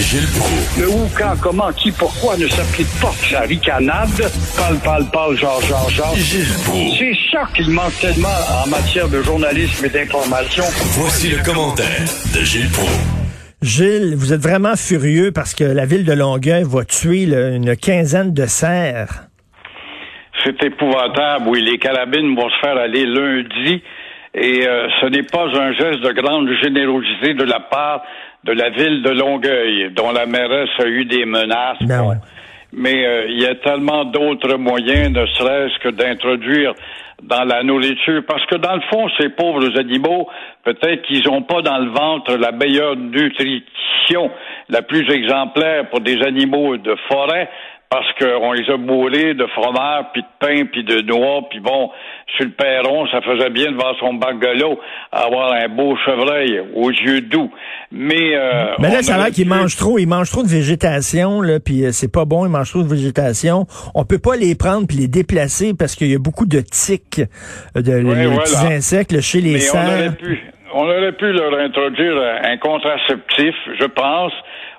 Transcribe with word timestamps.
Gilles 0.00 0.28
Proulx. 0.38 0.80
Le 0.80 0.88
où, 0.88 1.08
quand, 1.16 1.34
comment, 1.40 1.72
qui, 1.72 1.90
pourquoi 1.90 2.36
ne 2.36 2.46
s'applique 2.46 2.88
pas 3.00 3.12
sa 3.30 3.40
ricanade? 3.40 4.08
Parle, 4.56 4.78
parle, 4.78 5.04
parle, 5.10 5.36
genre, 5.36 5.60
genre, 5.62 5.90
genre. 5.90 6.14
Gilles 6.16 6.46
Proulx. 6.64 6.98
C'est 6.98 7.16
ça 7.32 7.42
qu'il 7.54 7.70
manque 7.70 7.98
tellement 8.00 8.28
en 8.64 8.68
matière 8.68 9.08
de 9.08 9.20
journalisme 9.22 9.84
et 9.86 9.88
d'information. 9.88 10.64
Voici 10.98 11.30
le 11.30 11.42
commentaire 11.44 12.06
de 12.34 12.44
Gilles 12.44 12.70
Proulx. 12.70 13.18
Gilles, 13.60 14.14
vous 14.16 14.32
êtes 14.32 14.40
vraiment 14.40 14.76
furieux 14.76 15.32
parce 15.32 15.54
que 15.54 15.64
la 15.64 15.84
ville 15.84 16.04
de 16.04 16.12
Longueuil 16.12 16.62
va 16.64 16.84
tuer 16.84 17.26
là, 17.26 17.48
une 17.48 17.76
quinzaine 17.76 18.32
de 18.32 18.46
cerfs. 18.46 19.24
C'est 20.44 20.62
épouvantable. 20.62 21.48
Oui, 21.48 21.60
les 21.62 21.78
carabines 21.78 22.36
vont 22.36 22.48
se 22.48 22.58
faire 22.60 22.76
aller 22.76 23.04
lundi. 23.04 23.82
Et 24.34 24.66
euh, 24.68 24.88
ce 25.00 25.06
n'est 25.06 25.24
pas 25.24 25.46
un 25.46 25.72
geste 25.72 26.00
de 26.00 26.12
grande 26.12 26.48
générosité 26.62 27.34
de 27.34 27.44
la 27.44 27.58
part 27.58 28.02
de 28.44 28.52
la 28.52 28.70
ville 28.70 29.02
de 29.02 29.10
Longueuil, 29.10 29.90
dont 29.94 30.12
la 30.12 30.26
mairesse 30.26 30.70
a 30.78 30.86
eu 30.86 31.04
des 31.04 31.24
menaces. 31.24 31.78
Ben 31.82 32.02
ouais. 32.02 32.16
Mais 32.72 33.06
euh, 33.06 33.26
il 33.28 33.40
y 33.40 33.46
a 33.46 33.54
tellement 33.56 34.04
d'autres 34.04 34.56
moyens, 34.56 35.10
ne 35.10 35.26
serait-ce 35.26 35.78
que 35.78 35.88
d'introduire 35.88 36.74
dans 37.22 37.44
la 37.44 37.62
nourriture. 37.62 38.22
Parce 38.26 38.44
que 38.46 38.56
dans 38.56 38.74
le 38.74 38.82
fond, 38.90 39.08
ces 39.18 39.30
pauvres 39.30 39.78
animaux, 39.78 40.28
peut-être 40.64 41.02
qu'ils 41.02 41.24
n'ont 41.24 41.42
pas 41.42 41.62
dans 41.62 41.78
le 41.78 41.90
ventre 41.90 42.36
la 42.36 42.52
meilleure 42.52 42.96
nutrition, 42.96 44.30
la 44.68 44.82
plus 44.82 45.10
exemplaire 45.10 45.88
pour 45.88 46.00
des 46.00 46.22
animaux 46.22 46.76
de 46.76 46.94
forêt, 47.08 47.48
parce 47.90 48.06
qu'on 48.18 48.52
les 48.52 48.68
a 48.70 48.76
bourrés 48.76 49.34
de 49.34 49.46
fromage, 49.46 50.04
puis 50.12 50.22
de 50.22 50.26
pain, 50.38 50.66
puis 50.70 50.84
de 50.84 51.00
noix, 51.02 51.40
puis 51.48 51.60
bon, 51.60 51.90
sur 52.36 52.44
le 52.44 52.50
perron, 52.52 53.06
ça 53.08 53.20
faisait 53.22 53.48
bien 53.50 53.72
devant 53.72 53.94
son 53.98 54.14
bungalow 54.14 54.78
avoir 55.10 55.52
un 55.54 55.68
beau 55.68 55.96
chevreuil 56.04 56.60
aux 56.74 56.90
yeux 56.90 57.22
doux. 57.22 57.50
Mais, 57.90 58.36
euh, 58.36 58.74
Mais 58.78 58.90
là, 58.90 59.02
ça 59.02 59.14
a 59.14 59.18
l'air 59.18 59.30
qu'ils 59.30 59.48
mangent 59.48 59.76
trop. 59.76 59.98
Ils 59.98 60.06
mangent 60.06 60.30
trop 60.30 60.42
de 60.42 60.48
végétation, 60.48 61.40
là, 61.40 61.60
puis 61.60 61.84
euh, 61.86 61.92
c'est 61.92 62.12
pas 62.12 62.26
bon. 62.26 62.44
Ils 62.44 62.50
mangent 62.50 62.70
trop 62.70 62.82
de 62.82 62.88
végétation. 62.88 63.66
On 63.94 64.04
peut 64.04 64.18
pas 64.18 64.36
les 64.36 64.54
prendre 64.54 64.86
puis 64.86 64.98
les 64.98 65.08
déplacer 65.08 65.72
parce 65.78 65.94
qu'il 65.94 66.08
y 66.10 66.14
a 66.14 66.18
beaucoup 66.18 66.46
de 66.46 66.60
tiques, 66.60 67.22
euh, 67.76 67.80
de 67.80 67.92
Ouais, 68.04 68.14
les 68.16 68.26
voilà. 68.26 68.42
petits 68.42 68.66
insectes 68.74 69.12
là, 69.12 69.20
chez 69.22 69.40
les 69.40 69.54
Mais 69.54 69.70
on 69.72 69.78
aurait 69.78 69.98
cerfs. 69.98 70.16
pu, 70.18 70.42
on 70.74 70.82
aurait 70.82 71.12
pu 71.12 71.32
leur 71.32 71.58
introduire 71.58 72.14
un 72.44 72.56
contraceptif, 72.58 73.54
je 73.80 73.86
pense, 73.86 74.32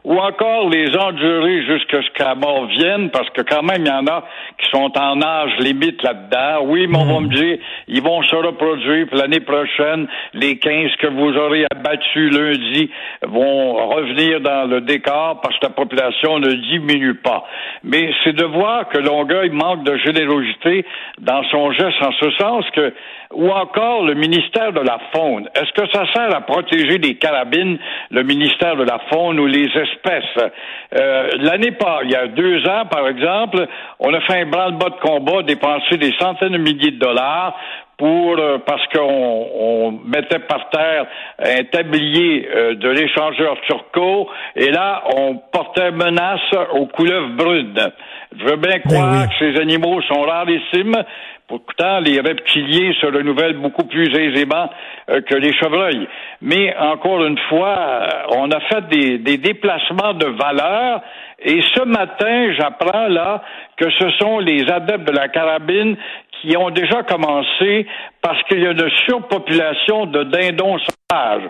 ou 0.03 0.17
encore 0.17 0.69
les 0.69 0.95
endurer 0.95 1.64
jusqu'à 1.66 2.02
ce 2.02 2.09
qu'à 2.11 2.36
mort 2.36 2.66
vienne, 2.67 3.09
parce 3.09 3.30
que 3.31 3.42
quand 3.42 3.64
même, 3.64 3.83
il 3.86 3.88
y 3.88 3.92
en 3.92 4.08
a 4.08 4.23
qui 4.58 4.69
sont 4.69 4.91
en 4.97 5.22
âge 5.22 5.52
limite 5.59 6.02
là-dedans. 6.03 6.66
Oui, 6.66 6.88
mais 6.88 6.97
on 6.97 7.06
va 7.06 7.19
me 7.19 7.33
dire, 7.33 7.58
ils 7.88 8.02
vont 8.02 8.22
se 8.23 8.36
reproduire, 8.36 9.08
l'année 9.14 9.39
prochaine, 9.39 10.08
les 10.33 10.58
15 10.58 10.95
que 11.00 11.08
vous 11.08 11.38
aurez 11.38 11.66
abattus 11.72 12.31
lundi 12.31 12.89
vont 13.23 13.88
revenir 13.88 14.41
dans 14.41 14.69
le 14.69 14.81
décor 14.81 15.41
parce 15.41 15.58
que 15.59 15.66
la 15.66 15.72
population 15.72 16.39
ne 16.39 16.52
diminue 16.53 17.16
pas. 17.16 17.45
Mais 17.84 18.11
c'est 18.23 18.34
de 18.34 18.45
voir 18.45 18.88
que 18.89 18.97
Longueuil 18.97 19.50
manque 19.50 19.84
de 19.84 19.97
générosité 19.97 20.86
dans 21.19 21.44
son 21.45 21.72
geste 21.72 22.02
en 22.02 22.11
ce 22.13 22.31
sens 22.31 22.66
que, 22.72 22.94
ou 23.33 23.49
encore 23.52 24.03
le 24.03 24.16
ministère 24.16 24.73
de 24.73 24.80
la 24.80 24.97
Faune. 25.13 25.47
Est-ce 25.53 25.72
que 25.73 25.88
ça 25.91 26.03
sert 26.13 26.35
à 26.35 26.41
protéger 26.41 26.97
les 26.97 27.16
carabines, 27.16 27.77
le 28.09 28.23
ministère 28.23 28.75
de 28.75 28.83
la 28.83 28.99
Faune 29.11 29.39
ou 29.39 29.45
les 29.45 29.67
espèces? 29.67 30.52
Euh, 30.95 31.30
L'année 31.38 31.72
pas, 31.72 32.00
il 32.03 32.11
y 32.11 32.16
a 32.16 32.27
deux 32.27 32.66
ans, 32.67 32.85
par 32.89 33.07
exemple, 33.07 33.67
on 34.00 34.13
a 34.13 34.22
fait 34.22 34.41
un 34.41 34.45
branle-bas 34.45 34.89
de 34.89 35.07
combat, 35.07 35.44
dépensé 35.44 35.97
des 35.97 36.13
centaines 36.19 36.53
de 36.53 36.57
milliers 36.57 36.91
de 36.91 37.00
dollars 37.00 37.55
pour 38.00 38.39
euh, 38.39 38.57
parce 38.66 38.81
qu'on 38.88 39.47
on 39.53 39.91
mettait 40.05 40.39
par 40.39 40.69
terre 40.69 41.05
un 41.38 41.63
tablier 41.66 42.47
euh, 42.50 42.75
de 42.75 42.89
l'échangeur 42.89 43.57
Turco 43.67 44.30
et 44.55 44.72
là 44.72 45.03
on 45.17 45.35
portait 45.52 45.91
menace 45.91 46.39
aux 46.73 46.88
couleuvres 46.88 47.35
brunes. 47.35 47.91
Je 48.38 48.45
veux 48.45 48.58
bien 48.58 48.80
croire 48.80 49.23
oui. 49.23 49.27
que 49.27 49.53
ces 49.53 49.59
animaux 49.59 50.02
sont 50.03 50.22
rarissimes. 50.22 51.03
Pourtant, 51.47 52.00
les 52.00 52.19
reptiliens 52.19 52.94
se 53.01 53.07
renouvellent 53.07 53.57
beaucoup 53.57 53.85
plus 53.85 54.16
aisément 54.16 54.69
euh, 55.09 55.22
que 55.22 55.34
les 55.34 55.51
chevreuils. 55.53 56.07
Mais 56.41 56.75
encore 56.78 57.25
une 57.25 57.39
fois, 57.50 57.75
euh, 57.75 58.07
on 58.38 58.51
a 58.51 58.59
fait 58.62 58.88
des, 58.89 59.18
des 59.18 59.38
déplacements 59.38 60.13
de 60.13 60.28
valeur. 60.28 61.01
Et 61.39 61.59
ce 61.73 61.84
matin, 61.85 62.53
j'apprends 62.56 63.07
là 63.07 63.41
que 63.78 63.89
ce 63.89 64.12
sont 64.19 64.38
les 64.39 64.69
adeptes 64.69 65.07
de 65.07 65.16
la 65.16 65.29
carabine 65.29 65.97
qui 66.41 66.56
ont 66.56 66.69
déjà 66.69 67.01
commencé 67.03 67.88
parce 68.22 68.41
qu'il 68.44 68.59
y 68.59 68.68
a 68.68 68.72
une 68.72 68.89
surpopulation 69.07 70.06
de 70.06 70.23
dindons 70.25 70.78
sauvages. 70.78 71.50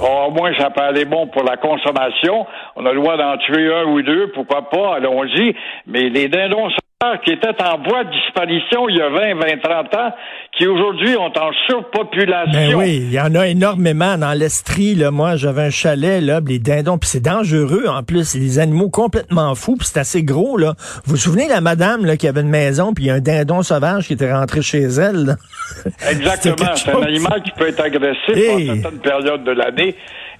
Or, 0.00 0.28
au 0.28 0.30
moins, 0.32 0.52
ça 0.58 0.70
peut 0.70 0.82
aller 0.82 1.04
bon 1.04 1.26
pour 1.28 1.42
la 1.44 1.56
consommation. 1.56 2.46
On 2.76 2.84
a 2.86 2.92
le 2.92 3.00
droit 3.00 3.16
d'en 3.16 3.36
tuer 3.38 3.72
un 3.72 3.84
ou 3.84 4.02
deux, 4.02 4.30
pourquoi 4.34 4.68
pas, 4.68 4.96
allons-y. 4.96 5.54
Mais 5.86 6.08
les 6.10 6.28
dindons 6.28 6.68
sauvages 6.70 7.20
qui 7.24 7.32
étaient 7.32 7.48
en 7.62 7.78
voie 7.82 8.04
de 8.04 8.10
disparition 8.10 8.88
il 8.88 8.96
y 8.96 9.00
a 9.02 9.08
20, 9.10 9.34
20, 9.34 9.60
30 9.62 9.94
ans, 9.96 10.12
qui 10.58 10.66
aujourd'hui 10.66 11.14
ont 11.16 11.32
en 11.38 11.50
surpopulation. 11.68 12.52
Ben 12.52 12.74
oui, 12.74 12.96
il 13.02 13.12
y 13.12 13.20
en 13.20 13.34
a 13.34 13.46
énormément 13.46 14.16
dans 14.18 14.32
l'Estrie. 14.32 14.94
Là, 14.94 15.10
moi, 15.10 15.36
j'avais 15.36 15.62
un 15.62 15.70
chalet, 15.70 16.22
là, 16.22 16.40
les 16.46 16.58
dindons, 16.58 16.96
puis 16.98 17.08
c'est 17.08 17.22
dangereux 17.22 17.84
en 17.88 18.02
plus. 18.02 18.24
C'est 18.24 18.38
des 18.38 18.58
animaux 18.58 18.88
complètement 18.88 19.54
fous, 19.54 19.76
puis 19.76 19.86
c'est 19.86 20.00
assez 20.00 20.22
gros. 20.22 20.56
Là. 20.56 20.72
Vous 21.04 21.12
vous 21.12 21.16
souvenez 21.16 21.44
de 21.46 21.50
la 21.52 21.60
madame 21.60 22.04
là, 22.06 22.16
qui 22.16 22.28
avait 22.28 22.40
une 22.40 22.48
maison, 22.48 22.92
puis 22.94 23.04
il 23.04 23.06
y 23.08 23.10
a 23.10 23.14
un 23.14 23.20
dindon 23.20 23.62
sauvage 23.62 24.06
qui 24.06 24.14
était 24.14 24.32
rentré 24.32 24.62
chez 24.62 24.82
elle. 24.84 25.26
là? 25.26 25.34
Exactement. 26.10 26.70
C'est 26.74 26.90
un 26.90 26.92
chose. 26.94 27.04
animal 27.04 27.42
qui 27.42 27.50
peut 27.52 27.68
être 27.68 27.80
agressif 27.80 28.16
Hey. 28.34 28.70
en 28.70 28.74
certaines 28.82 29.00
périodes 29.00 29.44
de 29.44 29.52
l'année. 29.52 29.85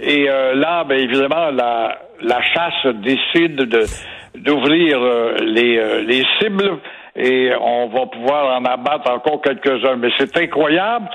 Et 0.00 0.28
euh, 0.28 0.54
là, 0.54 0.84
ben, 0.84 0.98
évidemment, 0.98 1.50
la, 1.50 1.98
la 2.22 2.42
chasse 2.42 2.94
décide 3.02 3.56
de 3.56 3.84
d'ouvrir 4.34 4.98
euh, 5.00 5.36
les, 5.40 5.78
euh, 5.78 6.02
les 6.02 6.22
cibles 6.38 6.78
et 7.16 7.52
on 7.58 7.88
va 7.88 8.06
pouvoir 8.06 8.60
en 8.60 8.64
abattre 8.66 9.10
encore 9.10 9.40
quelques-uns. 9.40 9.96
Mais 9.96 10.10
c'est 10.18 10.36
incroyable 10.36 11.08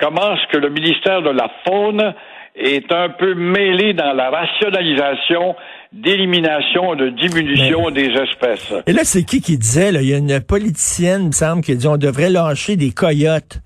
comment 0.00 0.34
est-ce 0.34 0.50
que 0.52 0.58
le 0.58 0.70
ministère 0.70 1.20
de 1.22 1.30
la 1.30 1.50
Faune 1.66 2.14
est 2.54 2.92
un 2.92 3.08
peu 3.10 3.34
mêlé 3.34 3.94
dans 3.94 4.12
la 4.12 4.30
rationalisation 4.30 5.54
d'élimination, 5.92 6.94
de 6.94 7.10
diminution 7.10 7.90
des 7.90 8.08
espèces. 8.08 8.72
Et 8.86 8.92
là, 8.92 9.04
c'est 9.04 9.24
qui 9.24 9.40
qui 9.40 9.56
disait, 9.56 9.92
là, 9.92 10.02
il 10.02 10.08
y 10.08 10.14
a 10.14 10.18
une 10.18 10.40
politicienne, 10.40 11.22
il 11.22 11.26
me 11.28 11.32
semble, 11.32 11.62
qui 11.62 11.72
a 11.72 11.74
dit 11.74 11.86
on 11.86 11.96
devrait 11.96 12.30
lâcher 12.30 12.76
des 12.76 12.90
coyotes 12.90 13.60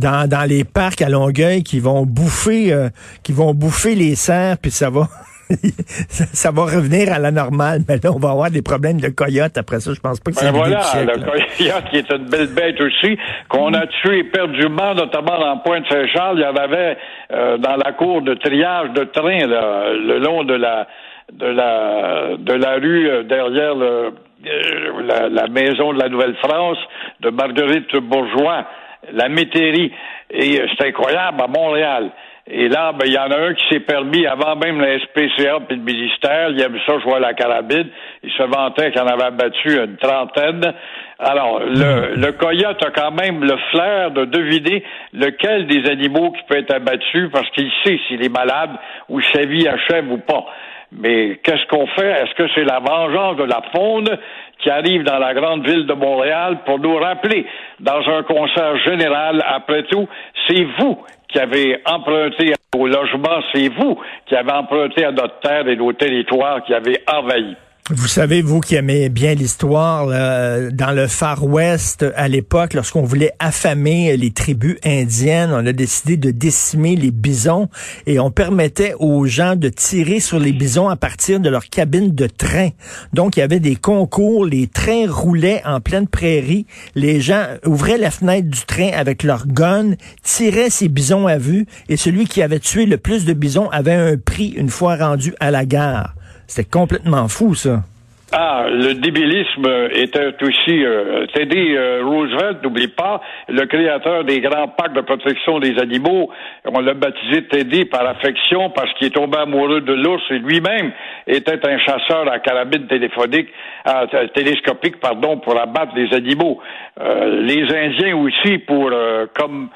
dans, 0.00 0.28
dans 0.28 0.48
les 0.48 0.64
parcs 0.64 1.02
à 1.02 1.08
Longueuil 1.08 1.62
qui 1.62 1.78
vont 1.80 2.04
bouffer 2.06 2.72
euh, 2.72 2.88
qui 3.22 3.32
vont 3.32 3.54
bouffer 3.54 3.94
les 3.94 4.14
cerfs, 4.16 4.56
puis 4.60 4.70
ça 4.70 4.90
va 4.90 5.08
ça, 6.08 6.24
ça 6.32 6.50
va 6.52 6.62
revenir 6.62 7.12
à 7.12 7.18
la 7.18 7.32
normale. 7.32 7.80
Mais 7.88 7.96
là, 8.02 8.12
on 8.14 8.20
va 8.20 8.30
avoir 8.30 8.50
des 8.52 8.62
problèmes 8.62 9.00
de 9.00 9.08
coyotes 9.08 9.58
après 9.58 9.80
ça. 9.80 9.92
Je 9.92 9.98
pense 10.00 10.20
pas 10.20 10.30
que 10.30 10.36
c'est 10.36 10.46
Ben 10.46 10.52
voilà, 10.56 10.80
siècle, 10.82 11.12
le 11.18 11.24
coyote 11.24 11.84
qui 11.90 11.96
est 11.96 12.10
une 12.12 12.26
belle 12.26 12.46
bête 12.54 12.80
aussi, 12.80 13.18
qu'on 13.48 13.74
a 13.74 13.84
tué 13.88 14.20
éperdument, 14.20 14.94
notamment 14.94 15.38
dans 15.40 15.58
Pointe-Saint-Charles. 15.58 16.38
Il 16.38 16.42
y 16.42 16.46
en 16.46 16.54
avait 16.56 16.96
euh, 17.32 17.58
dans 17.58 17.74
la 17.84 17.92
cour 17.94 18.22
de 18.22 18.34
triage 18.34 18.90
de 18.92 19.02
train, 19.04 19.46
là, 19.48 19.92
le 19.92 20.18
long 20.20 20.44
de 20.44 20.54
la 20.54 20.86
de 21.32 21.46
la 21.46 22.36
de 22.38 22.52
la 22.52 22.74
rue 22.74 23.08
euh, 23.08 23.22
derrière 23.24 23.74
le- 23.74 24.12
euh, 24.46 25.02
la, 25.06 25.28
la 25.28 25.48
maison 25.48 25.92
de 25.92 25.98
la 26.00 26.08
Nouvelle-France 26.08 26.78
de 27.20 27.30
Marguerite 27.30 27.94
Bourgeois, 27.96 28.64
la 29.12 29.28
métairie. 29.28 29.92
Et 30.30 30.62
c'est 30.78 30.88
incroyable 30.88 31.42
à 31.42 31.46
Montréal. 31.46 32.10
Et 32.52 32.68
là, 32.68 32.92
ben, 32.92 33.06
il 33.06 33.12
y 33.12 33.18
en 33.18 33.30
a 33.30 33.36
un 33.36 33.54
qui 33.54 33.64
s'est 33.70 33.80
permis, 33.80 34.26
avant 34.26 34.56
même 34.56 34.80
la 34.80 34.98
SPCA 34.98 35.60
puis 35.68 35.76
le 35.76 35.82
ministère, 35.82 36.50
il 36.50 36.60
aime 36.60 36.76
ça 36.84 36.98
jouer 36.98 37.14
à 37.14 37.20
la 37.20 37.34
carabine. 37.34 37.88
Il 38.24 38.30
se 38.32 38.42
vantait 38.42 38.90
qu'il 38.90 39.00
en 39.00 39.06
avait 39.06 39.30
battu 39.30 39.78
une 39.78 39.96
trentaine. 39.98 40.72
Alors, 41.20 41.60
le, 41.60 42.16
le 42.16 42.32
coyote 42.32 42.82
a 42.82 42.90
quand 42.90 43.12
même 43.12 43.44
le 43.44 43.56
flair 43.70 44.10
de 44.10 44.24
deviner 44.24 44.82
lequel 45.12 45.66
des 45.68 45.88
animaux 45.88 46.32
qui 46.32 46.42
peut 46.48 46.58
être 46.58 46.74
abattu 46.74 47.28
parce 47.30 47.48
qu'il 47.50 47.70
sait 47.84 48.00
s'il 48.08 48.24
est 48.24 48.32
malade 48.32 48.70
ou 49.08 49.20
sa 49.20 49.44
vie 49.44 49.68
achève 49.68 50.10
ou 50.10 50.18
pas. 50.18 50.46
Mais 50.92 51.38
qu'est-ce 51.42 51.66
qu'on 51.66 51.86
fait? 51.86 52.10
Est-ce 52.10 52.34
que 52.34 52.48
c'est 52.54 52.64
la 52.64 52.80
vengeance 52.80 53.36
de 53.36 53.44
la 53.44 53.62
faune 53.72 54.18
qui 54.58 54.70
arrive 54.70 55.04
dans 55.04 55.18
la 55.18 55.34
grande 55.34 55.66
ville 55.66 55.86
de 55.86 55.94
Montréal 55.94 56.58
pour 56.66 56.78
nous 56.78 56.96
rappeler, 56.96 57.46
dans 57.78 58.00
un 58.08 58.22
concert 58.24 58.76
général, 58.78 59.42
après 59.46 59.84
tout, 59.84 60.08
c'est 60.46 60.64
vous 60.78 60.98
qui 61.28 61.38
avez 61.38 61.80
emprunté 61.86 62.52
au 62.76 62.86
logement, 62.86 63.40
c'est 63.52 63.68
vous 63.68 63.98
qui 64.26 64.34
avez 64.34 64.52
emprunté 64.52 65.04
à 65.04 65.12
notre 65.12 65.38
terre 65.40 65.68
et 65.68 65.76
nos 65.76 65.92
territoires 65.92 66.62
qui 66.64 66.74
avez 66.74 66.98
envahi. 67.12 67.56
Vous 67.92 68.06
savez, 68.06 68.40
vous 68.40 68.60
qui 68.60 68.76
aimez 68.76 69.08
bien 69.08 69.34
l'histoire, 69.34 70.06
dans 70.06 70.92
le 70.94 71.08
Far 71.08 71.44
West, 71.44 72.06
à 72.14 72.28
l'époque, 72.28 72.74
lorsqu'on 72.74 73.02
voulait 73.02 73.32
affamer 73.40 74.16
les 74.16 74.30
tribus 74.30 74.76
indiennes, 74.84 75.50
on 75.52 75.66
a 75.66 75.72
décidé 75.72 76.16
de 76.16 76.30
décimer 76.30 76.94
les 76.94 77.10
bisons 77.10 77.68
et 78.06 78.20
on 78.20 78.30
permettait 78.30 78.94
aux 79.00 79.26
gens 79.26 79.56
de 79.56 79.68
tirer 79.68 80.20
sur 80.20 80.38
les 80.38 80.52
bisons 80.52 80.88
à 80.88 80.94
partir 80.94 81.40
de 81.40 81.48
leur 81.48 81.64
cabine 81.64 82.14
de 82.14 82.28
train. 82.28 82.68
Donc, 83.12 83.36
il 83.36 83.40
y 83.40 83.42
avait 83.42 83.58
des 83.58 83.74
concours, 83.74 84.46
les 84.46 84.68
trains 84.68 85.10
roulaient 85.10 85.62
en 85.64 85.80
pleine 85.80 86.06
prairie, 86.06 86.66
les 86.94 87.20
gens 87.20 87.44
ouvraient 87.66 87.98
la 87.98 88.12
fenêtre 88.12 88.48
du 88.48 88.60
train 88.66 88.90
avec 88.94 89.24
leur 89.24 89.48
gun, 89.48 89.94
tiraient 90.22 90.70
ces 90.70 90.88
bisons 90.88 91.26
à 91.26 91.38
vue 91.38 91.66
et 91.88 91.96
celui 91.96 92.26
qui 92.26 92.40
avait 92.40 92.60
tué 92.60 92.86
le 92.86 92.98
plus 92.98 93.24
de 93.24 93.32
bisons 93.32 93.68
avait 93.70 93.94
un 93.94 94.16
prix 94.16 94.50
une 94.50 94.70
fois 94.70 94.94
rendu 94.94 95.34
à 95.40 95.50
la 95.50 95.64
gare. 95.64 96.14
C'était 96.50 96.68
complètement 96.68 97.28
fou, 97.28 97.54
ça. 97.54 97.84
Ah, 98.32 98.66
le 98.68 98.94
débilisme 98.94 99.68
était 99.92 100.34
aussi 100.42 100.84
euh, 100.84 101.26
Teddy 101.32 101.76
euh, 101.76 102.02
Roosevelt, 102.04 102.60
n'oublie 102.62 102.88
pas, 102.88 103.20
le 103.48 103.66
créateur 103.66 104.24
des 104.24 104.40
grands 104.40 104.66
packs 104.66 104.92
de 104.92 105.00
protection 105.00 105.60
des 105.60 105.78
animaux. 105.78 106.28
On 106.64 106.80
l'a 106.80 106.94
baptisé 106.94 107.44
Teddy 107.46 107.84
par 107.84 108.04
affection 108.04 108.70
parce 108.70 108.92
qu'il 108.94 109.06
est 109.06 109.14
tombé 109.14 109.38
amoureux 109.38 109.80
de 109.80 109.92
l'ours 109.92 110.22
et 110.30 110.38
lui-même 110.38 110.90
était 111.28 111.64
un 111.64 111.78
chasseur 111.78 112.28
à 112.28 112.40
carabine 112.40 112.88
téléphonique, 112.88 113.48
euh, 113.86 114.26
télescopique, 114.34 114.98
pardon, 114.98 115.38
pour 115.38 115.56
abattre 115.56 115.92
les 115.94 116.12
animaux. 116.12 116.60
Euh, 117.00 117.42
les 117.42 117.62
Indiens 117.62 118.16
aussi, 118.16 118.58
pour 118.58 118.90
comme 119.34 119.68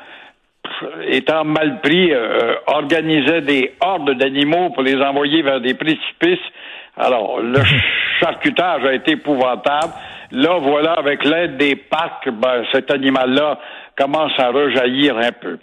étant 1.09 1.45
mal 1.45 1.81
pris, 1.81 2.13
organisaient 2.67 3.43
des 3.43 3.75
hordes 3.81 4.17
d'animaux 4.19 4.71
pour 4.71 4.83
les 4.83 4.97
envoyer 4.97 5.43
vers 5.43 5.61
des 5.61 5.75
précipices 5.75 6.39
alors, 6.97 7.41
le 7.41 7.61
charcutage 8.21 8.85
a 8.85 8.95
été 8.95 9.13
épouvantable. 9.13 9.93
Là, 10.31 10.59
voilà, 10.61 10.93
avec 10.93 11.25
l'aide 11.25 11.57
des 11.57 11.77
parcs, 11.77 12.29
ben, 12.29 12.65
cet 12.73 12.91
animal-là 12.91 13.59
commence 13.97 14.33
à 14.39 14.51
rejaillir 14.51 15.17
un 15.17 15.31
peu. 15.33 15.59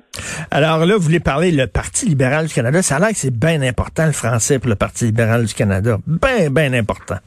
Alors 0.49 0.85
là, 0.85 0.95
vous 0.95 1.03
voulez 1.03 1.19
parler 1.19 1.51
le 1.51 1.67
Parti 1.67 2.07
libéral 2.07 2.47
du 2.47 2.53
Canada. 2.53 2.81
Ça 2.81 2.95
a 2.95 2.99
l'air 2.99 3.09
que 3.09 3.15
c'est 3.15 3.37
bien 3.37 3.61
important 3.61 4.05
le 4.05 4.13
français 4.13 4.59
pour 4.59 4.69
le 4.69 4.75
Parti 4.75 5.05
libéral 5.05 5.45
du 5.45 5.53
Canada. 5.53 5.97
Bien, 6.05 6.49
bien 6.49 6.73
important. 6.73 7.17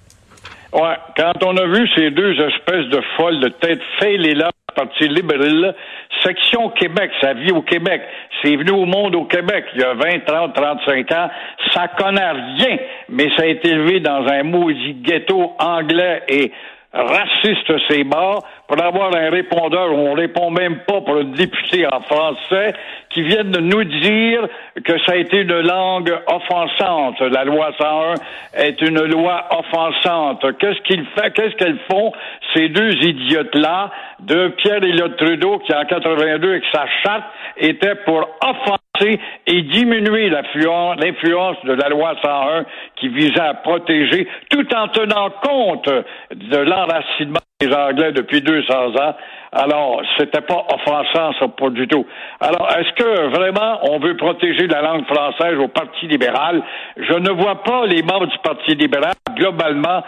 Ouais, 0.72 0.96
quand 1.16 1.44
on 1.44 1.56
a 1.56 1.66
vu 1.66 1.86
ces 1.94 2.10
deux 2.10 2.32
espèces 2.32 2.88
de 2.90 3.00
folles 3.16 3.40
de 3.40 3.48
tête 3.48 3.80
fêlées 4.00 4.34
là, 4.34 4.50
Parti 4.74 5.08
libéral, 5.08 5.74
section 6.22 6.70
Québec, 6.70 7.10
ça 7.20 7.34
vit 7.34 7.52
au 7.52 7.62
Québec. 7.62 8.02
C'est 8.42 8.56
venu 8.56 8.70
au 8.72 8.84
monde 8.84 9.14
au 9.14 9.24
Québec 9.24 9.64
il 9.74 9.80
y 9.80 9.84
a 9.84 9.94
20, 9.94 10.24
30, 10.26 10.54
35 10.54 11.12
ans. 11.12 11.30
Ça 11.72 11.88
connaît 11.88 12.30
rien, 12.30 12.76
mais 13.08 13.28
ça 13.36 13.42
a 13.42 13.46
été 13.46 13.70
élevé 13.70 14.00
dans 14.00 14.26
un 14.26 14.42
maudit 14.42 14.94
ghetto 14.94 15.52
anglais 15.58 16.22
et 16.28 16.52
raciste 16.92 17.72
ces 17.88 18.04
bords 18.04 18.46
pour 18.74 18.84
avoir 18.84 19.14
un 19.14 19.30
répondeur 19.30 19.92
où 19.92 19.98
on 19.98 20.14
répond 20.14 20.50
même 20.50 20.78
pas 20.80 21.00
pour 21.00 21.16
un 21.16 21.24
député 21.24 21.86
en 21.86 22.00
français 22.00 22.74
qui 23.08 23.22
viennent 23.22 23.52
de 23.52 23.60
nous 23.60 23.84
dire 23.84 24.48
que 24.84 24.98
ça 25.06 25.12
a 25.12 25.16
été 25.16 25.42
une 25.42 25.60
langue 25.60 26.12
offensante. 26.26 27.20
La 27.20 27.44
loi 27.44 27.70
101 27.78 28.14
est 28.54 28.82
une 28.82 29.00
loi 29.04 29.46
offensante. 29.50 30.44
Qu'est-ce 30.58 30.80
qu'ils 30.80 31.04
font, 31.04 31.30
qu'est-ce 31.32 31.54
qu'elles 31.54 31.78
font, 31.88 32.12
ces 32.54 32.68
deux 32.68 32.92
idiotes-là, 32.94 33.92
de 34.20 34.48
Pierre 34.56 34.82
Elliott 34.82 35.16
Trudeau, 35.18 35.58
qui 35.60 35.72
en 35.72 35.84
82, 35.84 36.50
avec 36.50 36.64
sa 36.72 36.86
charte, 37.04 37.24
était 37.56 37.94
pour 38.06 38.28
offenser 38.42 39.20
et 39.46 39.62
diminuer 39.62 40.30
l'influence 40.30 41.56
de 41.64 41.72
la 41.74 41.88
loi 41.90 42.14
101 42.22 42.64
qui 42.96 43.08
visait 43.08 43.38
à 43.38 43.54
protéger, 43.54 44.26
tout 44.50 44.66
en 44.74 44.88
tenant 44.88 45.30
compte 45.42 45.88
de 46.32 46.56
l'enracinement 46.56 47.38
des 47.60 47.72
Anglais 47.72 48.12
depuis 48.12 48.40
200 48.40 48.96
ans. 48.96 49.14
Alors, 49.52 50.02
c'était 50.18 50.40
pas 50.40 50.66
offensant, 50.72 51.32
ça, 51.38 51.48
pas 51.48 51.70
du 51.70 51.86
tout. 51.86 52.04
Alors, 52.40 52.68
est-ce 52.76 52.92
que 52.94 53.28
vraiment 53.28 53.78
on 53.88 54.00
veut 54.00 54.16
protéger 54.16 54.66
la 54.66 54.82
langue 54.82 55.06
française 55.06 55.56
au 55.58 55.68
Parti 55.68 56.08
libéral? 56.08 56.62
Je 56.96 57.14
ne 57.14 57.30
vois 57.30 57.62
pas 57.62 57.86
les 57.86 58.02
membres 58.02 58.26
du 58.26 58.38
Parti 58.38 58.74
libéral, 58.74 59.12
globalement, 59.34 60.02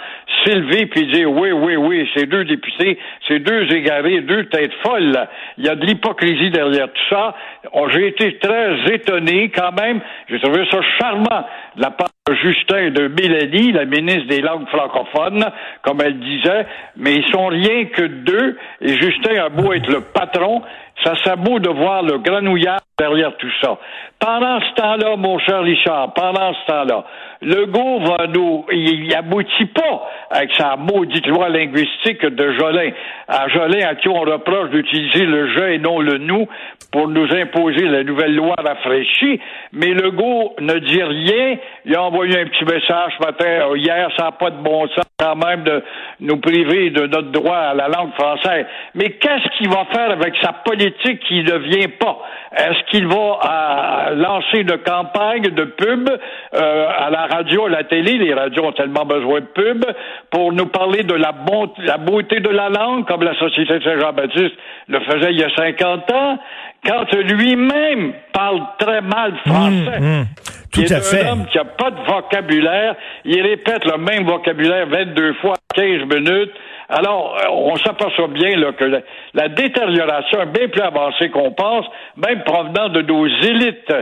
s'élever 0.45 0.87
puis 0.87 1.07
dire 1.07 1.31
oui, 1.31 1.53
oui, 1.53 1.77
oui, 1.77 2.09
ces 2.15 2.27
deux 2.27 2.45
députés, 2.45 2.99
ces 3.29 3.39
deux 3.39 3.73
égarés, 3.73 4.21
deux 4.21 4.45
têtes 4.47 4.75
folles. 4.83 5.29
Il 5.59 5.65
y 5.65 5.69
a 5.69 5.75
de 5.75 5.85
l'hypocrisie 5.85 6.51
derrière 6.51 6.87
tout 6.87 7.15
ça. 7.15 7.35
Oh, 7.73 7.89
j'ai 7.91 8.09
été 8.09 8.39
très 8.39 8.95
étonné 8.95 9.51
quand 9.51 9.73
même. 9.73 10.01
J'ai 10.29 10.41
trouvé 10.41 10.67
ça 10.71 10.81
charmant 10.99 11.47
de 11.77 11.83
la 11.83 11.91
part 11.91 12.09
de 12.29 12.35
Justin 12.35 12.91
de 12.91 13.09
Mélanie, 13.09 13.73
la 13.73 13.85
ministre 13.85 14.27
des 14.27 14.41
langues 14.41 14.67
francophones, 14.69 15.45
comme 15.83 16.01
elle 16.01 16.19
disait, 16.19 16.67
mais 16.97 17.15
ils 17.15 17.27
sont 17.31 17.47
rien 17.47 17.85
que 17.87 18.03
deux, 18.03 18.59
et 18.81 18.95
Justin 18.95 19.45
a 19.45 19.49
beau 19.49 19.73
être 19.73 19.89
le 19.89 20.01
patron, 20.01 20.63
ça 21.05 21.15
serait 21.17 21.37
beau 21.37 21.59
de 21.59 21.69
voir 21.69 22.03
le 22.03 22.19
granouillard 22.19 22.81
derrière 22.99 23.37
tout 23.37 23.51
ça. 23.61 23.79
Pendant 24.19 24.59
ce 24.61 24.75
temps-là, 24.75 25.17
mon 25.17 25.39
cher 25.39 25.61
Richard, 25.61 26.15
pendant 26.15 26.55
ce 26.55 26.73
temps-là, 26.73 27.05
Legault 27.43 28.01
va 28.01 28.27
nous, 28.29 28.65
il, 28.73 29.15
aboutit 29.15 29.67
pas 29.67 30.09
avec 30.31 30.51
sa 30.55 30.77
maudite 30.77 31.27
loi 31.27 31.51
linguistique 31.51 32.25
de 32.25 32.53
Jolin. 32.53 32.91
À 33.29 33.49
Jolin, 33.49 33.87
à 33.87 33.95
qui 33.97 34.09
on 34.09 34.21
reproche 34.21 34.71
d'utiliser 34.71 35.27
le 35.27 35.49
je 35.49 35.65
et 35.65 35.79
non 35.79 36.01
le 36.01 36.17
nous 36.17 36.49
pour 36.91 37.09
nous 37.09 37.31
imposer 37.35 37.83
la 37.83 38.03
nouvelle 38.05 38.35
loi 38.35 38.55
rafraîchie. 38.57 39.39
Mais 39.73 39.93
Legault 39.93 40.55
ne 40.61 40.79
dit 40.79 41.03
rien. 41.03 41.57
Il 41.85 41.95
a 41.95 42.05
envoyé 42.05 42.41
un 42.41 42.47
petit 42.47 42.65
message 42.65 43.13
ce 43.19 43.27
matin, 43.27 43.69
euh, 43.69 43.77
hier, 43.77 44.09
ça 44.17 44.25
n'a 44.25 44.33
pas 44.33 44.51
de 44.51 44.63
bon 44.63 44.89
sens 44.89 45.05
quand 45.19 45.37
même 45.37 45.63
de 45.63 45.83
nous 46.21 46.39
priver 46.39 46.91
de 46.91 47.07
notre 47.07 47.33
droit 47.33 47.57
à 47.57 47.75
la 47.75 47.89
langue 47.89 48.13
française. 48.15 48.67
Mais 48.95 49.11
qu'est-ce 49.11 49.57
qu'il 49.57 49.69
va 49.69 49.85
faire 49.93 50.11
avec 50.11 50.35
sa 50.43 50.53
politique 50.53 50.86
qui 50.93 51.43
ne 51.43 51.59
vient 51.59 51.89
pas? 51.99 52.19
Est-ce 52.57 52.91
qu'il 52.91 53.07
va 53.07 53.15
euh, 53.15 54.15
lancer 54.15 54.61
une 54.61 54.79
campagne 54.79 55.51
de 55.51 55.65
pub 55.65 56.09
euh, 56.09 56.89
à 56.99 57.11
la 57.11 57.27
radio, 57.27 57.67
à 57.67 57.71
la 57.71 57.85
télé? 57.85 58.15
Les 58.15 58.35
radios 58.35 58.65
ont 58.65 58.73
tellement 58.73 59.05
besoin 59.05 59.41
de 59.41 59.47
pub 59.47 59.85
pour 60.31 60.53
nous 60.53 60.67
parler 60.67 61.03
de 61.03 61.15
la, 61.15 61.33
la 61.79 61.97
beauté 61.99 62.41
de 62.41 62.49
la 62.49 62.69
langue, 62.69 63.07
comme 63.07 63.23
la 63.23 63.35
Société 63.39 63.79
Saint-Jean-Baptiste 63.83 64.55
le 64.89 65.01
faisait 65.01 65.33
il 65.33 65.39
y 65.39 65.45
a 65.45 65.55
50 65.55 66.11
ans, 66.13 66.39
quand 66.85 67.13
lui-même 67.15 68.13
parle 68.33 68.61
très 68.79 69.01
mal 69.01 69.35
français. 69.45 70.01
Mmh, 70.01 70.21
mmh. 70.21 70.25
Tout 70.73 70.81
il 70.83 70.93
à 70.93 70.99
est 70.99 71.25
un 71.25 71.33
homme 71.33 71.47
qui 71.47 71.57
n'a 71.57 71.65
pas 71.65 71.91
de 71.91 72.01
vocabulaire. 72.07 72.95
Il 73.25 73.41
répète 73.41 73.85
le 73.85 73.99
même 73.99 74.25
vocabulaire 74.25 74.87
22 74.87 75.35
fois, 75.35 75.55
15 75.75 76.03
minutes. 76.03 76.53
Alors, 76.89 77.37
euh, 77.37 77.49
on 77.51 77.77
s'aperçoit 77.77 78.29
bien 78.29 78.57
là, 78.57 78.73
que 78.73 79.03
la, 79.35 79.49
détérioration 79.49 80.41
est 80.41 80.47
bien 80.47 80.69
plus 80.69 80.83
avancée 80.83 81.31
qu'on 81.31 81.51
pense, 81.51 81.85
même 82.17 82.45
provenant 82.45 82.89
de 82.89 83.03
nos 83.03 83.27
élites. 83.27 83.93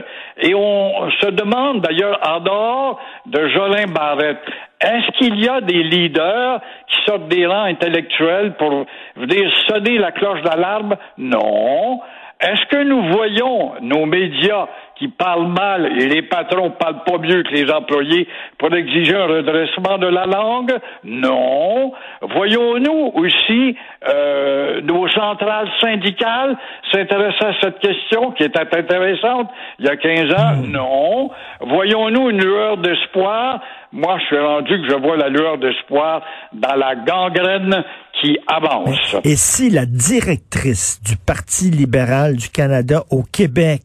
Et 0.43 0.55
on 0.55 1.11
se 1.11 1.31
demande 1.31 1.81
d'ailleurs, 1.81 2.19
en 2.27 2.41
dehors 2.41 3.01
de 3.27 3.49
Jolin 3.49 3.87
Barrette, 3.87 4.45
est-ce 4.81 5.19
qu'il 5.19 5.43
y 5.43 5.49
a 5.49 5.61
des 5.63 5.83
leaders 5.83 6.61
qui 6.89 7.05
sortent 7.07 7.29
des 7.29 7.47
rangs 7.47 7.65
intellectuels 7.65 8.53
pour 8.59 8.85
venir 9.17 9.51
sonner 9.67 9.99
la 9.99 10.13
cloche 10.13 10.43
d'alarme? 10.43 10.97
Non. 11.17 12.01
Est-ce 12.41 12.67
que 12.67 12.83
nous 12.83 13.03
voyons 13.13 13.73
nos 13.81 14.07
médias 14.07 14.67
qui 14.97 15.09
parlent 15.09 15.49
mal 15.49 16.01
et 16.01 16.09
les 16.09 16.23
patrons 16.23 16.71
parlent 16.71 17.03
pas 17.05 17.19
mieux 17.19 17.43
que 17.43 17.51
les 17.51 17.71
employés 17.71 18.29
pour 18.59 18.75
exiger 18.75 19.17
un 19.17 19.27
redressement 19.27 19.99
de 19.99 20.09
la 20.09 20.27
langue? 20.27 20.77
Non. 21.05 21.93
Voyons-nous 22.23 23.13
aussi 23.15 23.77
euh, 24.09 24.81
nos 24.83 25.09
centrales 25.09 25.71
syndicales 25.81 26.57
s'intéresser 26.93 27.45
à 27.45 27.55
cette 27.61 27.79
question 27.79 28.33
qui 28.33 28.45
était 28.45 28.77
intéressante 28.77 29.51
il 29.79 29.87
y 29.87 29.89
a 29.89 29.97
15 29.97 30.33
ans? 30.35 30.57
Hmm. 30.57 30.71
Non. 30.71 31.31
Voyons-nous 31.61 32.31
une 32.31 32.45
lueur 32.45 32.77
d'espoir? 32.79 33.61
Moi, 33.95 34.19
je 34.19 34.25
suis 34.27 34.39
rendu 34.39 34.83
que 34.83 34.89
je 34.91 34.97
vois 34.97 35.17
la 35.17 35.29
lueur 35.29 35.57
d'espoir 35.57 36.21
dans 36.53 36.75
la 36.75 36.97
gangrène 36.97 37.85
qui 38.21 38.37
avance. 38.49 39.17
Et 39.23 39.37
si 39.37 39.71
la 39.71 39.87
directrice 39.87 41.01
du 41.01 41.17
Parti 41.17 41.71
libéral 41.71 42.35
du 42.35 42.49
Canada 42.49 43.05
au 43.11 43.23
Québec 43.23 43.83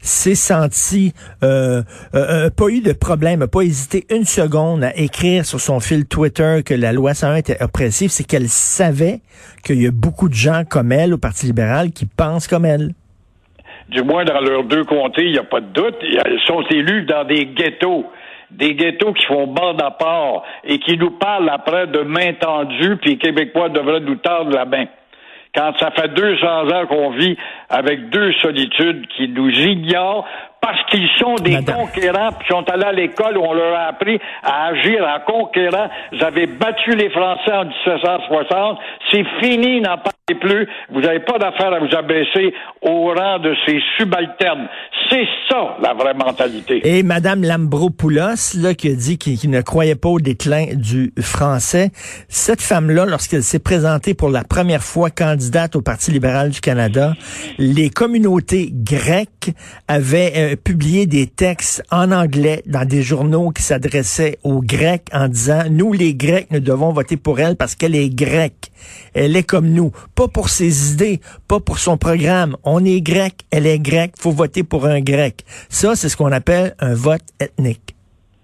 s'est 0.00 0.34
sentie, 0.34 1.12
euh, 1.42 1.82
euh, 2.14 2.46
euh, 2.46 2.50
pas 2.50 2.68
eu 2.68 2.80
de 2.80 2.94
problème, 2.94 3.46
pas 3.48 3.60
hésité 3.60 4.06
une 4.08 4.24
seconde 4.24 4.82
à 4.82 4.96
écrire 4.96 5.44
sur 5.44 5.60
son 5.60 5.78
fil 5.78 6.06
Twitter 6.06 6.62
que 6.64 6.72
la 6.72 6.94
loi 6.94 7.12
101 7.12 7.36
était 7.36 7.62
oppressive, 7.62 8.08
c'est 8.08 8.24
qu'elle 8.24 8.48
savait 8.48 9.20
qu'il 9.62 9.82
y 9.82 9.86
a 9.86 9.92
beaucoup 9.92 10.30
de 10.30 10.34
gens 10.34 10.62
comme 10.64 10.90
elle 10.90 11.12
au 11.12 11.18
Parti 11.18 11.44
libéral 11.44 11.90
qui 11.90 12.06
pensent 12.06 12.48
comme 12.48 12.64
elle. 12.64 12.94
Du 13.90 14.02
moins, 14.04 14.24
dans 14.24 14.40
leurs 14.40 14.64
deux 14.64 14.84
comtés, 14.84 15.26
il 15.26 15.32
n'y 15.32 15.38
a 15.38 15.44
pas 15.44 15.60
de 15.60 15.66
doute. 15.66 15.96
Ils 16.02 16.40
sont 16.46 16.62
élus 16.70 17.04
dans 17.04 17.24
des 17.24 17.44
ghettos 17.44 18.06
des 18.50 18.74
ghettos 18.74 19.12
qui 19.12 19.24
font 19.26 19.46
bande 19.46 19.80
à 19.82 19.90
part 19.90 20.42
et 20.64 20.78
qui 20.78 20.96
nous 20.96 21.12
parlent 21.12 21.48
après 21.48 21.86
de 21.86 22.00
main 22.00 22.32
tendue, 22.34 22.96
puis 22.96 23.12
les 23.12 23.18
Québécois 23.18 23.68
devraient 23.68 24.00
nous 24.00 24.16
tendre 24.16 24.50
la 24.50 24.64
main. 24.64 24.86
Quand 25.54 25.72
ça 25.80 25.90
fait 25.90 26.08
200 26.08 26.70
ans 26.70 26.86
qu'on 26.86 27.10
vit 27.10 27.36
avec 27.68 28.08
deux 28.10 28.32
solitudes 28.34 29.06
qui 29.16 29.28
nous 29.28 29.50
ignorent 29.50 30.24
parce 30.60 30.82
qu'ils 30.90 31.08
sont 31.18 31.34
des 31.36 31.56
conquérants, 31.64 32.30
puis 32.38 32.48
sont 32.48 32.68
allés 32.70 32.84
à 32.84 32.92
l'école 32.92 33.36
où 33.36 33.42
on 33.42 33.54
leur 33.54 33.74
a 33.74 33.86
appris 33.86 34.20
à 34.42 34.66
agir 34.66 35.04
en 35.04 35.20
conquérant. 35.20 35.88
Vous 36.12 36.22
avez 36.22 36.46
battu 36.46 36.90
les 36.90 37.10
Français 37.10 37.52
en 37.52 37.64
1760. 37.64 38.78
C'est 39.10 39.24
fini, 39.40 39.80
n'en 39.80 39.98
parlez 39.98 40.19
plus, 40.34 40.66
vous 40.92 41.00
n'avez 41.00 41.20
pas 41.20 41.38
d'affaire 41.38 41.72
à 41.72 41.78
vous 41.80 41.94
abaisser 41.96 42.52
au 42.82 43.12
rang 43.12 43.38
de 43.38 43.54
ces 43.66 43.80
subalternes. 43.96 44.68
C'est 45.10 45.26
ça, 45.48 45.76
la 45.82 45.94
vraie 45.94 46.14
mentalité. 46.14 46.80
Et 46.84 47.02
Mme 47.02 47.42
Lambropoulos, 47.42 48.56
là, 48.60 48.74
qui 48.74 48.88
a 48.88 48.94
dit 48.94 49.18
qu'il 49.18 49.50
ne 49.50 49.60
croyait 49.60 49.96
pas 49.96 50.08
au 50.08 50.20
déclin 50.20 50.66
du 50.74 51.12
français, 51.20 51.90
cette 52.28 52.62
femme-là, 52.62 53.06
lorsqu'elle 53.06 53.42
s'est 53.42 53.58
présentée 53.58 54.14
pour 54.14 54.30
la 54.30 54.44
première 54.44 54.82
fois 54.82 55.10
candidate 55.10 55.76
au 55.76 55.82
Parti 55.82 56.10
libéral 56.10 56.50
du 56.50 56.60
Canada, 56.60 57.14
les 57.58 57.90
communautés 57.90 58.70
grecques 58.72 59.52
avaient 59.88 60.32
euh, 60.36 60.56
publié 60.56 61.06
des 61.06 61.26
textes 61.26 61.82
en 61.90 62.12
anglais 62.12 62.62
dans 62.66 62.86
des 62.86 63.02
journaux 63.02 63.50
qui 63.50 63.62
s'adressaient 63.62 64.38
aux 64.44 64.60
Grecs 64.62 65.06
en 65.12 65.28
disant, 65.28 65.62
nous, 65.70 65.92
les 65.92 66.14
Grecs, 66.14 66.48
nous 66.50 66.60
devons 66.60 66.92
voter 66.92 67.16
pour 67.16 67.40
elle 67.40 67.56
parce 67.56 67.74
qu'elle 67.74 67.94
est 67.94 68.14
grecque. 68.14 68.70
Elle 69.14 69.36
est 69.36 69.42
comme 69.42 69.68
nous. 69.68 69.90
Pas 70.20 70.28
pour 70.28 70.50
ses 70.50 70.92
idées, 70.92 71.18
pas 71.48 71.60
pour 71.60 71.78
son 71.78 71.96
programme. 71.96 72.54
On 72.62 72.84
est 72.84 73.00
grec, 73.00 73.46
elle 73.50 73.66
est 73.66 73.78
grecque, 73.78 74.16
faut 74.18 74.32
voter 74.32 74.62
pour 74.64 74.84
un 74.84 75.00
grec. 75.00 75.46
Ça, 75.70 75.96
c'est 75.96 76.10
ce 76.10 76.16
qu'on 76.18 76.30
appelle 76.30 76.76
un 76.78 76.92
vote 76.92 77.22
ethnique. 77.40 77.96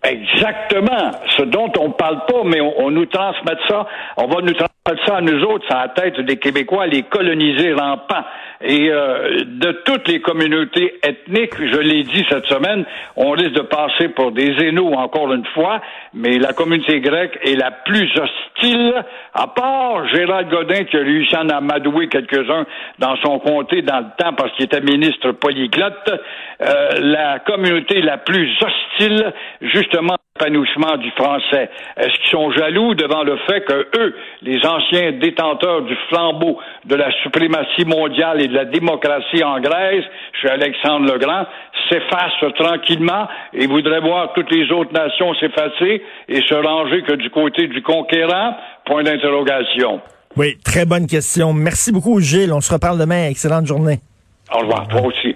Exactement. 0.07 1.11
Ce 1.37 1.43
dont 1.43 1.73
on 1.79 1.91
parle 1.91 2.25
pas, 2.27 2.43
mais 2.45 2.61
on, 2.61 2.91
nous 2.91 3.07
transmet 3.07 3.57
ça. 3.69 3.87
On 4.17 4.27
va 4.27 4.41
nous 4.41 4.53
transmettre 4.53 5.07
ça 5.07 5.17
à 5.17 5.21
nous 5.21 5.43
autres, 5.43 5.67
ça 5.69 5.87
la 5.87 5.89
tête 5.89 6.21
des 6.21 6.37
Québécois, 6.37 6.87
les 6.87 7.03
coloniser 7.03 7.73
rampants. 7.73 8.25
Et 8.63 8.89
euh, 8.91 9.45
de 9.45 9.73
toutes 9.85 10.09
les 10.09 10.21
communautés 10.21 10.95
ethniques, 11.03 11.57
je 11.59 11.79
l'ai 11.79 12.05
dit 12.05 12.25
cette 12.31 12.47
semaine, 12.47 12.85
on 13.17 13.33
risque 13.33 13.53
de 13.53 13.63
passer 13.63 14.09
pour 14.09 14.33
des 14.33 14.57
zénos 14.59 14.95
encore 14.97 15.33
une 15.35 15.45
fois, 15.47 15.83
mais 16.15 16.39
la 16.39 16.55
communauté 16.55 17.01
grecque 17.01 17.39
est 17.43 17.57
la 17.57 17.71
plus 17.71 18.11
hostile, 18.17 18.95
à 19.35 19.47
part 19.49 20.09
Gérald 20.09 20.49
Godin 20.49 20.85
qui 20.85 20.97
a 20.97 21.01
réussi 21.01 21.37
à 21.37 21.43
en 21.43 21.51
amadouer 21.51 22.09
quelques-uns 22.09 22.65
dans 22.99 23.17
son 23.17 23.39
comté 23.41 23.83
dans 23.83 23.99
le 23.99 24.07
temps 24.17 24.33
parce 24.33 24.53
qu'il 24.53 24.65
était 24.65 24.81
ministre 24.81 25.33
polyglotte, 25.33 26.11
euh, 26.63 26.89
la 27.01 27.41
communauté 27.41 28.01
la 28.01 28.17
plus 28.17 28.51
hostile, 28.63 29.35
justement, 29.97 30.17
épanouissement 30.37 30.97
du 30.99 31.11
français. 31.13 31.71
Est-ce 31.97 32.21
qu'ils 32.21 32.31
sont 32.31 32.51
jaloux 32.53 32.95
devant 32.95 33.23
le 33.23 33.37
fait 33.47 33.63
que 33.63 33.89
eux, 33.99 34.15
les 34.43 34.65
anciens 34.67 35.13
détenteurs 35.13 35.83
du 35.83 35.97
flambeau 36.09 36.59
de 36.85 36.95
la 36.95 37.11
suprématie 37.23 37.85
mondiale 37.87 38.43
et 38.43 38.49
de 38.49 38.55
la 38.55 38.65
démocratie 38.67 39.43
en 39.43 39.61
Grèce, 39.61 40.05
chez 40.41 40.49
Alexandre 40.49 41.13
le 41.13 41.19
Grand, 41.19 41.47
s'effacent 41.89 42.55
tranquillement 42.57 43.29
et 43.53 43.67
voudraient 43.67 44.01
voir 44.01 44.33
toutes 44.35 44.51
les 44.51 44.71
autres 44.73 44.93
nations 44.93 45.35
s'effacer 45.35 46.03
et 46.29 46.41
se 46.43 46.55
ranger 46.55 47.03
que 47.03 47.15
du 47.15 47.31
côté 47.31 47.69
du 47.69 47.83
conquérant? 47.83 48.57
Point 48.85 49.03
d'interrogation. 49.03 50.01
Oui, 50.37 50.59
très 50.65 50.85
bonne 50.85 51.07
question. 51.07 51.53
Merci 51.53 51.93
beaucoup, 51.93 52.21
Gilles. 52.21 52.53
On 52.53 52.61
se 52.61 52.73
reparle 52.73 52.99
demain. 52.99 53.29
Excellente 53.29 53.67
journée. 53.67 54.01
Au 54.53 54.59
revoir. 54.59 54.87
Toi 54.89 55.03
aussi. 55.03 55.36